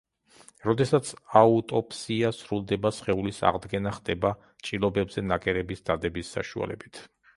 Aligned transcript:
როდესაც 0.67 1.09
აუტოპსია 1.41 2.31
სრულდება 2.37 2.91
სხეულის 2.99 3.41
აღდგენა 3.51 3.93
ხდება 3.99 4.33
ჭრილობებზე 4.69 5.25
ნაკერების 5.33 5.89
დადების 5.91 6.33
საშუალებით. 6.39 7.05